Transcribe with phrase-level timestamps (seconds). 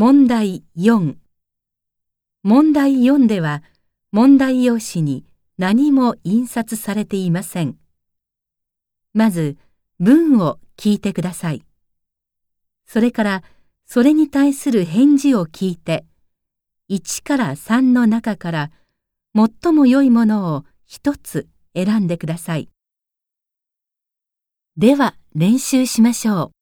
[0.00, 1.16] 問題4
[2.44, 3.64] 問題4では
[4.12, 5.24] 問題用紙に
[5.58, 7.76] 何も印刷されていません。
[9.12, 9.56] まず
[9.98, 11.64] 文を聞いてください。
[12.86, 13.42] それから
[13.86, 16.04] それに対する返事を聞いて
[16.88, 18.70] 1から3の中から
[19.34, 22.68] 最も良いものを1つ選んでください。
[24.76, 26.57] では練習しましょう。